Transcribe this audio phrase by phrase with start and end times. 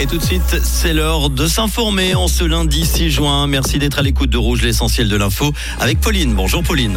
[0.00, 3.46] Et tout de suite, c'est l'heure de s'informer en ce lundi 6 juin.
[3.46, 6.32] Merci d'être à l'écoute de Rouge, l'essentiel de l'info, avec Pauline.
[6.32, 6.96] Bonjour Pauline.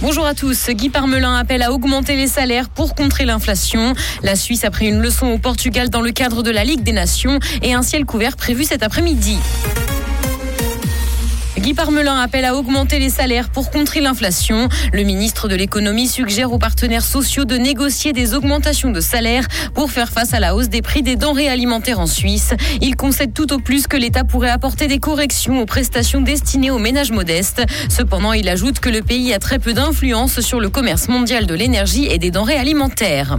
[0.00, 0.70] Bonjour à tous.
[0.70, 3.92] Guy Parmelin appelle à augmenter les salaires pour contrer l'inflation.
[4.22, 6.92] La Suisse a pris une leçon au Portugal dans le cadre de la Ligue des
[6.92, 9.36] Nations et un ciel couvert prévu cet après-midi.
[11.64, 14.68] Guy Parmelin appelle à augmenter les salaires pour contrer l'inflation.
[14.92, 19.90] Le ministre de l'économie suggère aux partenaires sociaux de négocier des augmentations de salaires pour
[19.90, 22.52] faire face à la hausse des prix des denrées alimentaires en Suisse.
[22.82, 26.78] Il concède tout au plus que l'État pourrait apporter des corrections aux prestations destinées aux
[26.78, 27.62] ménages modestes.
[27.88, 31.54] Cependant, il ajoute que le pays a très peu d'influence sur le commerce mondial de
[31.54, 33.38] l'énergie et des denrées alimentaires.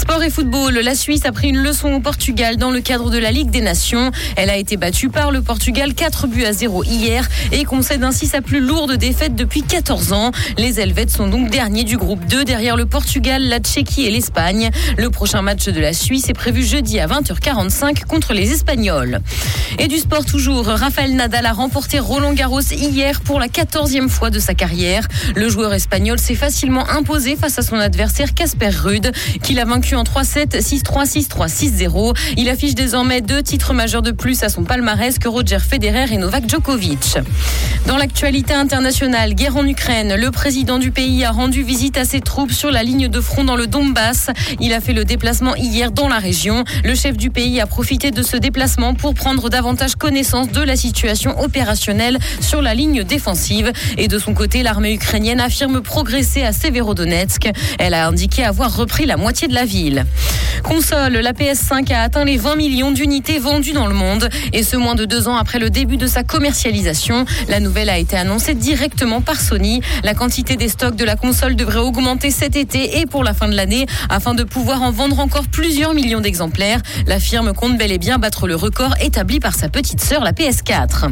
[0.00, 3.18] Sport et football, la Suisse a pris une leçon au Portugal dans le cadre de
[3.18, 4.10] la Ligue des Nations.
[4.34, 8.26] Elle a été battue par le Portugal 4 buts à 0 hier et concède ainsi
[8.26, 10.30] sa plus lourde défaite depuis 14 ans.
[10.56, 14.70] Les Helvètes sont donc derniers du groupe 2 derrière le Portugal, la Tchéquie et l'Espagne.
[14.96, 19.20] Le prochain match de la Suisse est prévu jeudi à 20h45 contre les Espagnols.
[19.78, 24.30] Et du sport toujours, Rafael Nadal a remporté Roland Garros hier pour la 14e fois
[24.30, 25.06] de sa carrière.
[25.36, 29.89] Le joueur espagnol s'est facilement imposé face à son adversaire Casper Ruud, qu'il a vaincu
[29.96, 32.16] en 3-7, 6-3, 6-3, 6-0.
[32.36, 36.16] Il affiche désormais deux titres majeurs de plus à son palmarès que Roger Federer et
[36.16, 37.18] Novak Djokovic.
[37.86, 42.20] Dans l'actualité internationale, guerre en Ukraine, le président du pays a rendu visite à ses
[42.20, 44.30] troupes sur la ligne de front dans le Donbass.
[44.60, 46.64] Il a fait le déplacement hier dans la région.
[46.84, 50.76] Le chef du pays a profité de ce déplacement pour prendre davantage connaissance de la
[50.76, 53.72] situation opérationnelle sur la ligne défensive.
[53.98, 57.50] Et de son côté, l'armée ukrainienne affirme progresser à Severodonetsk.
[57.78, 59.79] Elle a indiqué avoir repris la moitié de la ville.
[60.62, 64.76] Console, la PS5 a atteint les 20 millions d'unités vendues dans le monde et ce
[64.76, 67.24] moins de deux ans après le début de sa commercialisation.
[67.48, 69.80] La nouvelle a été annoncée directement par Sony.
[70.04, 73.48] La quantité des stocks de la console devrait augmenter cet été et pour la fin
[73.48, 76.82] de l'année afin de pouvoir en vendre encore plusieurs millions d'exemplaires.
[77.06, 80.32] La firme compte bel et bien battre le record établi par sa petite sœur, la
[80.32, 81.10] PS4.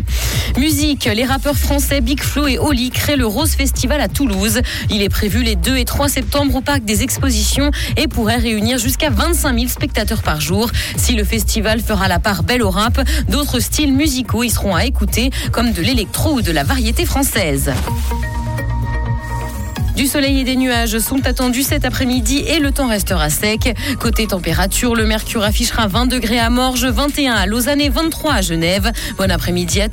[0.58, 4.60] Musique, les rappeurs français Big Flo et Oli créent le Rose Festival à Toulouse.
[4.90, 8.78] Il est prévu les 2 et 3 septembre au parc des expositions et pourrait réunir
[8.78, 10.70] jusqu'à 25 000 spectateurs par jour.
[10.96, 12.98] Si le festival fera la part belle au rap,
[13.28, 17.72] d'autres styles musicaux y seront à écouter, comme de l'électro ou de la variété française.
[19.98, 23.74] Du soleil et des nuages sont attendus cet après-midi et le temps restera sec.
[23.98, 28.40] Côté température, le mercure affichera 20 degrés à Morges, 21 à Lausanne et 23 à
[28.40, 28.92] Genève.
[29.18, 29.86] Bon après-midi à tous.